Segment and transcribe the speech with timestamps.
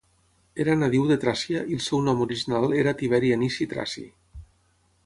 [0.63, 4.07] Era nadiu de Tràcia i el seu nom original era Tiberi Anici Traci.